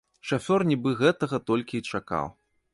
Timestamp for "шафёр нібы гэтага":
0.29-1.41